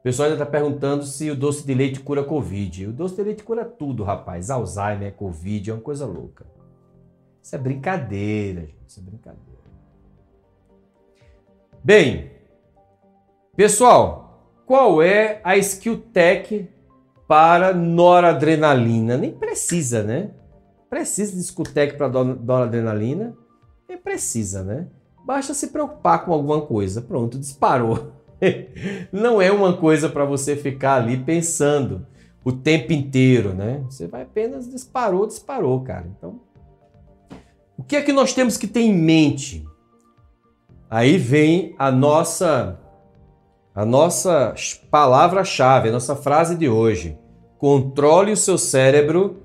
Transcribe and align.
O 0.00 0.02
pessoal 0.02 0.30
ainda 0.30 0.42
está 0.42 0.50
perguntando 0.50 1.04
se 1.04 1.30
o 1.30 1.36
doce 1.36 1.66
de 1.66 1.74
leite 1.74 2.00
cura 2.00 2.24
Covid. 2.24 2.86
O 2.86 2.92
doce 2.92 3.16
de 3.16 3.22
leite 3.22 3.44
cura 3.44 3.66
tudo, 3.66 4.02
rapaz. 4.02 4.48
Alzheimer, 4.48 5.14
Covid, 5.14 5.70
é 5.70 5.74
uma 5.74 5.82
coisa 5.82 6.06
louca. 6.06 6.46
Isso 7.42 7.54
é 7.54 7.58
brincadeira, 7.58 8.62
gente. 8.62 8.78
Isso 8.88 8.98
é 8.98 9.02
brincadeira. 9.02 9.60
Bem, 11.84 12.30
pessoal, 13.54 14.42
qual 14.64 15.02
é 15.02 15.42
a 15.44 15.58
skill 15.58 16.00
tech 16.00 16.66
para 17.28 17.74
noradrenalina? 17.74 19.18
Nem 19.18 19.32
precisa, 19.32 20.02
né? 20.02 20.30
Precisa 20.88 21.32
de 21.32 21.40
skill 21.40 21.64
tech 21.64 21.94
para 21.98 22.08
noradrenalina? 22.08 23.36
Nem 23.86 23.98
precisa, 23.98 24.64
né? 24.64 24.88
Basta 25.26 25.52
se 25.52 25.66
preocupar 25.66 26.24
com 26.24 26.32
alguma 26.32 26.62
coisa. 26.62 27.02
Pronto, 27.02 27.38
disparou. 27.38 28.12
Não 29.12 29.40
é 29.40 29.50
uma 29.50 29.76
coisa 29.76 30.08
para 30.08 30.24
você 30.24 30.56
ficar 30.56 30.94
ali 30.94 31.16
pensando 31.16 32.06
o 32.44 32.52
tempo 32.52 32.92
inteiro, 32.92 33.52
né? 33.52 33.84
Você 33.88 34.06
vai 34.06 34.22
apenas 34.22 34.68
disparou, 34.68 35.26
disparou, 35.26 35.80
cara. 35.82 36.06
Então, 36.16 36.40
o 37.76 37.82
que 37.82 37.96
é 37.96 38.02
que 38.02 38.12
nós 38.12 38.32
temos 38.32 38.56
que 38.56 38.66
ter 38.66 38.80
em 38.80 38.94
mente? 38.94 39.66
Aí 40.88 41.16
vem 41.18 41.74
a 41.78 41.90
nossa 41.90 42.78
a 43.72 43.84
nossa 43.84 44.54
palavra-chave, 44.90 45.88
a 45.88 45.92
nossa 45.92 46.16
frase 46.16 46.56
de 46.56 46.68
hoje. 46.68 47.16
Controle 47.56 48.32
o 48.32 48.36
seu 48.36 48.58
cérebro, 48.58 49.42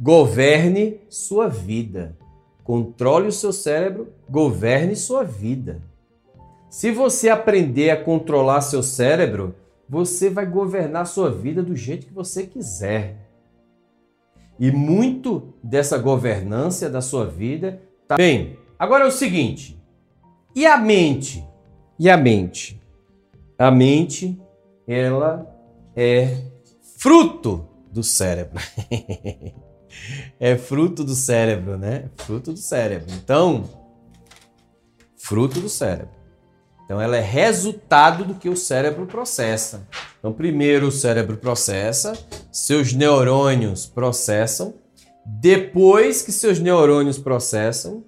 governe 0.00 1.00
sua 1.08 1.46
vida. 1.46 2.16
Controle 2.64 3.28
o 3.28 3.32
seu 3.32 3.52
cérebro, 3.52 4.08
governe 4.28 4.96
sua 4.96 5.22
vida. 5.22 5.82
Se 6.70 6.92
você 6.92 7.28
aprender 7.28 7.90
a 7.90 8.02
controlar 8.02 8.60
seu 8.60 8.80
cérebro, 8.80 9.56
você 9.88 10.30
vai 10.30 10.46
governar 10.46 11.04
sua 11.04 11.28
vida 11.28 11.64
do 11.64 11.74
jeito 11.74 12.06
que 12.06 12.14
você 12.14 12.46
quiser. 12.46 13.16
E 14.56 14.70
muito 14.70 15.52
dessa 15.64 15.98
governança 15.98 16.88
da 16.88 17.00
sua 17.00 17.26
vida 17.26 17.82
tá 18.06 18.16
bem. 18.16 18.56
Agora 18.78 19.04
é 19.04 19.08
o 19.08 19.10
seguinte, 19.10 19.82
e 20.54 20.64
a 20.64 20.76
mente? 20.78 21.44
E 21.98 22.08
a 22.08 22.16
mente? 22.16 22.80
A 23.58 23.70
mente, 23.70 24.40
ela 24.86 25.52
é 25.96 26.36
fruto 26.98 27.68
do 27.90 28.04
cérebro. 28.04 28.60
é 30.38 30.56
fruto 30.56 31.02
do 31.02 31.16
cérebro, 31.16 31.76
né? 31.76 32.10
Fruto 32.18 32.52
do 32.52 32.58
cérebro. 32.58 33.12
Então, 33.12 33.68
fruto 35.16 35.60
do 35.60 35.68
cérebro. 35.68 36.19
Então, 36.90 37.00
ela 37.00 37.16
é 37.16 37.20
resultado 37.20 38.24
do 38.24 38.34
que 38.34 38.48
o 38.48 38.56
cérebro 38.56 39.06
processa. 39.06 39.86
Então, 40.18 40.32
primeiro 40.32 40.88
o 40.88 40.90
cérebro 40.90 41.36
processa, 41.36 42.14
seus 42.50 42.92
neurônios 42.92 43.86
processam. 43.86 44.74
Depois 45.24 46.20
que 46.20 46.32
seus 46.32 46.58
neurônios 46.58 47.16
processam, 47.16 48.02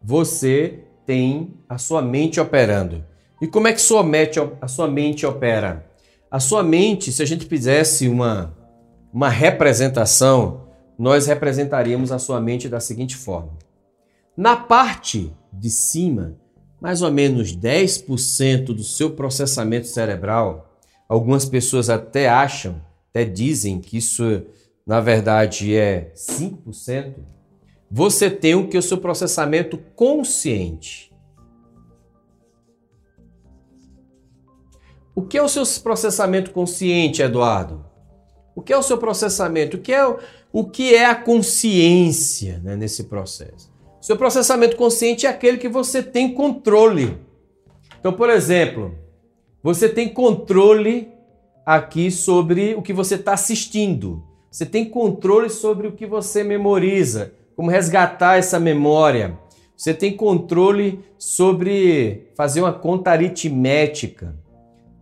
você 0.00 0.84
tem 1.04 1.58
a 1.68 1.78
sua 1.78 2.00
mente 2.00 2.38
operando. 2.38 3.04
E 3.42 3.48
como 3.48 3.66
é 3.66 3.72
que 3.72 3.80
sua 3.80 4.04
mente, 4.04 4.38
a 4.60 4.68
sua 4.68 4.86
mente 4.86 5.26
opera? 5.26 5.84
A 6.30 6.38
sua 6.38 6.62
mente, 6.62 7.10
se 7.10 7.24
a 7.24 7.26
gente 7.26 7.44
fizesse 7.46 8.06
uma, 8.06 8.56
uma 9.12 9.28
representação, 9.28 10.68
nós 10.96 11.26
representaríamos 11.26 12.12
a 12.12 12.20
sua 12.20 12.40
mente 12.40 12.68
da 12.68 12.78
seguinte 12.78 13.16
forma. 13.16 13.58
Na 14.36 14.54
parte 14.54 15.34
de 15.52 15.70
cima, 15.70 16.36
mais 16.84 17.00
ou 17.00 17.10
menos 17.10 17.56
10% 17.56 18.66
do 18.66 18.84
seu 18.84 19.12
processamento 19.12 19.86
cerebral, 19.86 20.78
algumas 21.08 21.46
pessoas 21.46 21.88
até 21.88 22.28
acham, 22.28 22.78
até 23.08 23.24
dizem 23.24 23.80
que 23.80 23.96
isso 23.96 24.42
na 24.86 25.00
verdade 25.00 25.74
é 25.74 26.12
5%, 26.14 27.14
você 27.90 28.28
tem 28.28 28.54
o 28.54 28.68
que 28.68 28.76
é 28.76 28.80
o 28.80 28.82
seu 28.82 28.98
processamento 28.98 29.78
consciente. 29.96 31.10
O 35.14 35.22
que 35.22 35.38
é 35.38 35.42
o 35.42 35.48
seu 35.48 35.64
processamento 35.82 36.50
consciente, 36.50 37.22
Eduardo? 37.22 37.82
O 38.54 38.60
que 38.60 38.74
é 38.74 38.76
o 38.76 38.82
seu 38.82 38.98
processamento? 38.98 39.78
O 39.78 39.80
que 39.80 39.94
é, 39.94 40.04
o 40.52 40.64
que 40.66 40.94
é 40.94 41.06
a 41.06 41.14
consciência 41.14 42.60
né, 42.62 42.76
nesse 42.76 43.04
processo? 43.04 43.73
Seu 44.04 44.18
processamento 44.18 44.76
consciente 44.76 45.24
é 45.24 45.30
aquele 45.30 45.56
que 45.56 45.66
você 45.66 46.02
tem 46.02 46.34
controle. 46.34 47.16
Então, 47.98 48.12
por 48.12 48.28
exemplo, 48.28 48.94
você 49.62 49.88
tem 49.88 50.10
controle 50.10 51.08
aqui 51.64 52.10
sobre 52.10 52.74
o 52.74 52.82
que 52.82 52.92
você 52.92 53.14
está 53.14 53.32
assistindo. 53.32 54.22
Você 54.50 54.66
tem 54.66 54.84
controle 54.84 55.48
sobre 55.48 55.88
o 55.88 55.92
que 55.92 56.04
você 56.04 56.44
memoriza 56.44 57.32
como 57.56 57.70
resgatar 57.70 58.36
essa 58.36 58.60
memória. 58.60 59.38
Você 59.74 59.94
tem 59.94 60.14
controle 60.14 61.02
sobre 61.16 62.30
fazer 62.36 62.60
uma 62.60 62.74
conta 62.74 63.10
aritmética. 63.10 64.36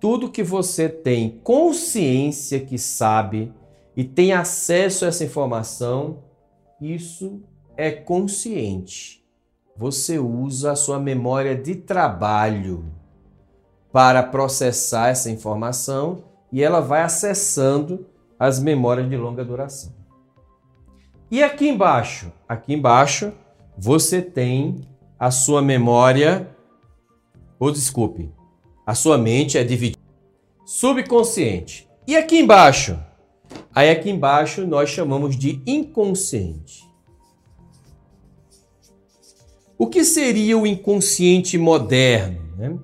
Tudo 0.00 0.28
que 0.28 0.42
você 0.42 0.88
tem 0.88 1.38
consciência 1.44 2.58
que 2.58 2.76
sabe 2.76 3.52
e 3.96 4.02
tem 4.02 4.32
acesso 4.32 5.04
a 5.04 5.08
essa 5.08 5.22
informação, 5.22 6.18
isso 6.80 7.40
é 7.78 7.92
consciente. 7.92 9.24
Você 9.76 10.18
usa 10.18 10.72
a 10.72 10.76
sua 10.76 10.98
memória 10.98 11.54
de 11.54 11.76
trabalho 11.76 12.84
para 13.92 14.20
processar 14.20 15.10
essa 15.10 15.30
informação 15.30 16.24
e 16.50 16.60
ela 16.60 16.80
vai 16.80 17.02
acessando 17.02 18.04
as 18.36 18.58
memórias 18.58 19.08
de 19.08 19.16
longa 19.16 19.44
duração. 19.44 19.94
E 21.30 21.40
aqui 21.40 21.68
embaixo? 21.68 22.32
Aqui 22.48 22.74
embaixo 22.74 23.32
você 23.76 24.20
tem 24.20 24.80
a 25.16 25.30
sua 25.30 25.62
memória, 25.62 26.50
ou 27.60 27.70
desculpe, 27.70 28.32
a 28.84 28.94
sua 28.94 29.16
mente 29.16 29.56
é 29.56 29.62
dividida 29.62 30.00
subconsciente. 30.64 31.88
E 32.06 32.16
aqui 32.16 32.38
embaixo? 32.38 32.98
Aí 33.72 33.88
aqui 33.88 34.10
embaixo 34.10 34.66
nós 34.66 34.90
chamamos 34.90 35.36
de 35.36 35.62
inconsciente. 35.64 36.87
O 39.78 39.86
que 39.86 40.04
seria 40.04 40.58
o 40.58 40.66
inconsciente 40.66 41.56
moderno? 41.56 42.40
Né? 42.56 42.76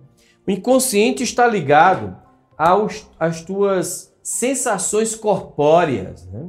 O 0.46 0.50
inconsciente 0.50 1.22
está 1.22 1.46
ligado 1.46 2.16
aos, 2.56 3.06
às 3.18 3.42
tuas 3.42 4.14
sensações 4.22 5.14
corpóreas. 5.14 6.26
Né? 6.26 6.48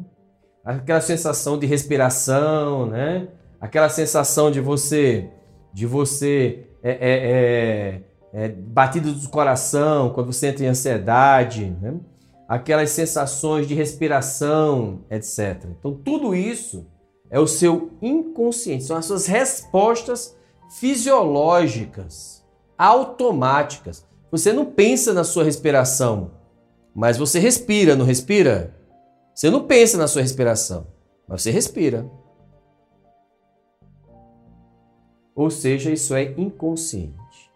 aquela 0.65 0.99
sensação 0.99 1.59
de 1.59 1.67
respiração, 1.67 2.87
né? 2.87 3.27
Aquela 3.61 3.87
sensação 3.87 4.49
de 4.49 4.59
você, 4.59 5.29
de 5.71 5.85
você 5.85 6.67
é, 6.81 6.91
é, 6.91 8.01
é, 8.33 8.45
é 8.45 8.49
batido 8.49 9.13
do 9.13 9.29
coração 9.29 10.09
quando 10.09 10.33
você 10.33 10.47
entra 10.47 10.65
em 10.65 10.67
ansiedade, 10.67 11.75
né? 11.79 11.93
Aquelas 12.47 12.89
sensações 12.91 13.67
de 13.67 13.75
respiração, 13.75 15.01
etc. 15.09 15.65
Então 15.79 15.93
tudo 15.93 16.33
isso 16.33 16.87
é 17.29 17.39
o 17.39 17.47
seu 17.47 17.91
inconsciente, 18.01 18.83
são 18.83 18.97
as 18.97 19.05
suas 19.05 19.25
respostas 19.25 20.34
fisiológicas, 20.69 22.45
automáticas. 22.77 24.05
Você 24.31 24.51
não 24.51 24.65
pensa 24.65 25.13
na 25.13 25.23
sua 25.23 25.43
respiração, 25.43 26.31
mas 26.93 27.17
você 27.17 27.39
respira, 27.39 27.95
não 27.95 28.05
respira? 28.05 28.75
Você 29.33 29.49
não 29.49 29.65
pensa 29.65 29.97
na 29.97 30.07
sua 30.07 30.21
respiração, 30.21 30.87
mas 31.27 31.41
você 31.41 31.51
respira. 31.51 32.09
Ou 35.35 35.49
seja, 35.49 35.91
isso 35.91 36.15
é 36.15 36.33
inconsciente. 36.37 37.51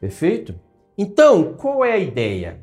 Perfeito? 0.00 0.58
Então, 0.98 1.54
qual 1.54 1.84
é 1.84 1.92
a 1.92 1.98
ideia? 1.98 2.60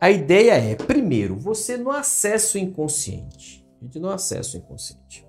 A 0.00 0.10
ideia 0.10 0.52
é, 0.52 0.74
primeiro, 0.74 1.36
você 1.36 1.76
não 1.76 1.90
acessa 1.90 2.56
o 2.56 2.60
inconsciente. 2.60 3.66
A 3.80 3.84
gente 3.84 3.98
não 3.98 4.10
acessa 4.10 4.56
o 4.56 4.60
inconsciente. 4.60 5.26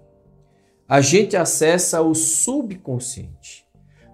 A 0.88 1.02
gente 1.02 1.36
acessa 1.36 2.02
o 2.02 2.16
subconsciente. 2.16 3.66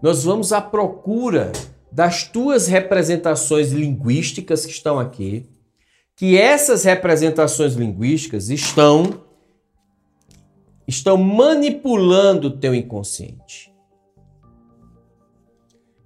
Nós 0.07 0.23
vamos 0.23 0.53
à 0.53 0.61
procura 0.61 1.51
das 1.91 2.23
tuas 2.23 2.65
representações 2.65 3.73
linguísticas 3.73 4.65
que 4.65 4.71
estão 4.71 4.97
aqui, 4.97 5.45
que 6.15 6.37
essas 6.37 6.85
representações 6.85 7.73
linguísticas 7.73 8.49
estão 8.49 9.21
estão 10.87 11.17
manipulando 11.17 12.47
o 12.47 12.57
teu 12.57 12.73
inconsciente. 12.73 13.69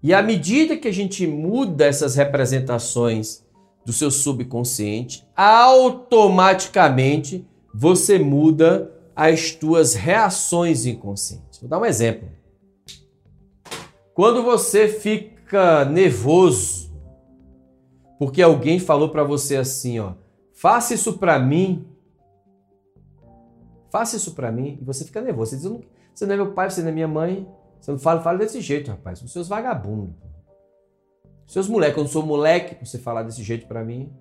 E 0.01 0.15
à 0.15 0.23
medida 0.23 0.75
que 0.75 0.87
a 0.87 0.91
gente 0.91 1.27
muda 1.27 1.85
essas 1.85 2.15
representações 2.15 3.45
do 3.85 3.93
seu 3.93 4.09
subconsciente, 4.09 5.23
automaticamente 5.35 7.47
você 7.71 8.17
muda 8.17 8.91
as 9.15 9.51
tuas 9.51 9.93
reações 9.93 10.87
inconscientes. 10.87 11.59
Vou 11.59 11.69
dar 11.69 11.77
um 11.77 11.85
exemplo. 11.85 12.40
Quando 14.21 14.43
você 14.43 14.87
fica 14.87 15.83
nervoso, 15.83 16.93
porque 18.19 18.39
alguém 18.39 18.77
falou 18.77 19.09
para 19.09 19.23
você 19.23 19.55
assim, 19.57 19.97
ó, 19.97 20.13
faça 20.53 20.93
isso 20.93 21.17
para 21.17 21.39
mim. 21.39 21.87
Faça 23.89 24.17
isso 24.17 24.35
para 24.35 24.51
mim 24.51 24.77
e 24.79 24.85
você 24.85 25.05
fica 25.05 25.21
nervoso. 25.21 25.49
Você 25.49 25.55
diz, 25.55 25.65
não, 25.65 25.81
você 26.13 26.27
não 26.27 26.33
é 26.35 26.37
meu 26.37 26.53
pai, 26.53 26.69
você 26.69 26.83
não 26.83 26.89
é 26.89 26.91
minha 26.91 27.07
mãe. 27.07 27.51
Você 27.79 27.89
não 27.89 27.97
fala, 27.97 28.21
fala 28.21 28.37
desse 28.37 28.61
jeito, 28.61 28.91
rapaz. 28.91 29.23
Os 29.23 29.33
seus 29.33 29.47
vagabundos. 29.47 30.13
Seus 31.47 31.67
moleques, 31.67 31.97
eu 31.97 32.03
não 32.03 32.11
sou 32.11 32.23
moleque, 32.23 32.85
você 32.85 32.99
falar 32.99 33.23
desse 33.23 33.41
jeito 33.41 33.65
para 33.65 33.83
mim. 33.83 34.13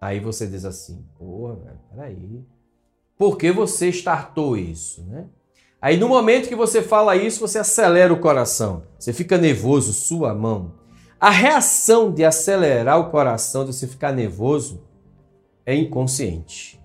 Aí 0.00 0.18
você 0.18 0.44
diz 0.44 0.64
assim, 0.64 1.06
porra, 1.16 1.80
peraí. 1.88 2.44
Por 3.16 3.38
que 3.38 3.52
você 3.52 3.90
startou 3.90 4.56
isso, 4.56 5.04
né? 5.04 5.28
Aí 5.82 5.96
no 5.96 6.08
momento 6.08 6.48
que 6.48 6.54
você 6.54 6.80
fala 6.80 7.16
isso, 7.16 7.40
você 7.40 7.58
acelera 7.58 8.12
o 8.12 8.20
coração. 8.20 8.84
Você 8.96 9.12
fica 9.12 9.36
nervoso, 9.36 9.92
sua 9.92 10.32
mão. 10.32 10.74
A 11.18 11.28
reação 11.28 12.12
de 12.12 12.24
acelerar 12.24 13.00
o 13.00 13.10
coração, 13.10 13.64
de 13.64 13.72
você 13.74 13.88
ficar 13.88 14.12
nervoso, 14.12 14.80
é 15.66 15.74
inconsciente. 15.74 16.80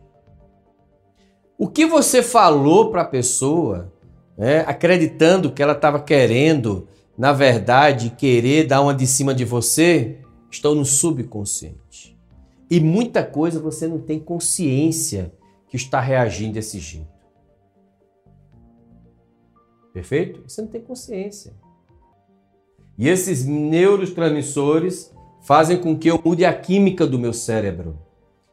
O 1.59 1.67
que 1.67 1.85
você 1.85 2.23
falou 2.23 2.89
para 2.89 3.03
a 3.03 3.05
pessoa, 3.05 3.93
né, 4.35 4.63
acreditando 4.67 5.51
que 5.51 5.61
ela 5.61 5.73
estava 5.73 5.99
querendo, 5.99 6.87
na 7.15 7.31
verdade, 7.31 8.09
querer 8.17 8.65
dar 8.65 8.81
uma 8.81 8.95
de 8.95 9.05
cima 9.05 9.33
de 9.33 9.45
você, 9.45 10.17
estão 10.49 10.73
no 10.73 10.85
subconsciente. 10.85 12.17
E 12.69 12.79
muita 12.79 13.23
coisa 13.23 13.59
você 13.59 13.87
não 13.87 13.99
tem 13.99 14.19
consciência 14.19 15.31
que 15.67 15.77
está 15.77 15.99
reagindo 15.99 16.53
desse 16.53 16.79
jeito. 16.79 17.16
Perfeito? 19.97 20.43
Você 20.47 20.61
não 20.61 20.69
tem 20.69 20.79
consciência. 20.79 21.53
E 22.99 23.09
esses 23.09 23.47
neurotransmissores 23.47 25.11
fazem 25.41 25.75
com 25.75 25.97
que 25.97 26.07
eu 26.07 26.21
mude 26.23 26.45
a 26.45 26.53
química 26.53 27.07
do 27.07 27.17
meu 27.17 27.33
cérebro. 27.33 27.97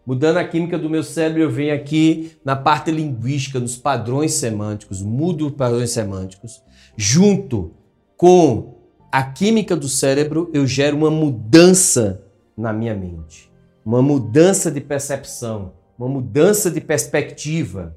Mudando 0.07 0.39
a 0.39 0.49
química 0.49 0.79
do 0.79 0.89
meu 0.89 1.03
cérebro, 1.03 1.43
eu 1.43 1.51
venho 1.51 1.75
aqui 1.75 2.33
na 2.43 2.57
parte 2.57 2.91
linguística, 2.91 3.61
nos 3.61 3.77
padrões 3.77 4.33
semânticos, 4.33 5.03
mudo 5.03 5.49
os 5.49 5.53
padrões 5.53 5.91
semânticos. 5.91 6.63
Junto 6.97 7.73
com 8.17 8.79
a 9.13 9.23
química 9.23 9.77
do 9.77 9.87
cérebro, 9.87 10.51
eu 10.55 10.67
gero 10.67 10.97
uma 10.97 11.11
mudança 11.11 12.25
na 12.57 12.73
minha 12.73 12.95
mente, 12.95 13.53
uma 13.85 14.01
mudança 14.01 14.71
de 14.71 14.81
percepção, 14.81 15.75
uma 15.99 16.09
mudança 16.09 16.71
de 16.71 16.81
perspectiva. 16.81 17.95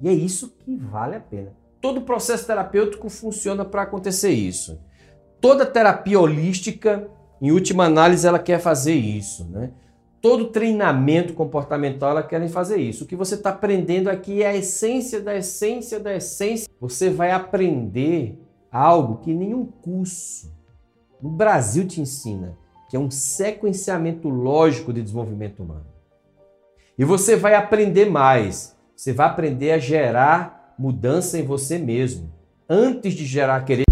E 0.00 0.08
é 0.08 0.12
isso 0.14 0.56
que 0.64 0.74
vale 0.74 1.16
a 1.16 1.20
pena. 1.20 1.65
Todo 1.80 2.02
processo 2.02 2.46
terapêutico 2.46 3.08
funciona 3.08 3.64
para 3.64 3.82
acontecer 3.82 4.30
isso. 4.30 4.80
Toda 5.40 5.66
terapia 5.66 6.18
holística, 6.18 7.08
em 7.40 7.50
última 7.50 7.84
análise, 7.84 8.26
ela 8.26 8.38
quer 8.38 8.58
fazer 8.58 8.94
isso, 8.94 9.44
né? 9.50 9.70
Todo 10.20 10.46
treinamento 10.46 11.34
comportamental, 11.34 12.10
ela 12.10 12.22
quer 12.22 12.48
fazer 12.48 12.78
isso. 12.78 13.04
O 13.04 13.06
que 13.06 13.14
você 13.14 13.34
está 13.34 13.50
aprendendo 13.50 14.08
aqui 14.08 14.42
é 14.42 14.48
a 14.48 14.56
essência 14.56 15.20
da 15.20 15.36
essência 15.36 16.00
da 16.00 16.16
essência. 16.16 16.68
Você 16.80 17.10
vai 17.10 17.30
aprender 17.30 18.40
algo 18.72 19.18
que 19.18 19.32
nenhum 19.32 19.66
curso 19.66 20.52
no 21.22 21.30
Brasil 21.30 21.86
te 21.86 22.00
ensina, 22.00 22.58
que 22.88 22.96
é 22.96 22.98
um 22.98 23.10
sequenciamento 23.10 24.28
lógico 24.28 24.92
de 24.92 25.02
desenvolvimento 25.02 25.62
humano. 25.62 25.86
E 26.98 27.04
você 27.04 27.36
vai 27.36 27.54
aprender 27.54 28.06
mais. 28.06 28.76
Você 28.96 29.12
vai 29.12 29.26
aprender 29.26 29.72
a 29.72 29.78
gerar 29.78 30.55
mudança 30.78 31.38
em 31.38 31.44
você 31.44 31.78
mesmo. 31.78 32.32
Antes 32.68 33.14
de 33.14 33.24
gerar 33.24 33.64
querer 33.64 33.85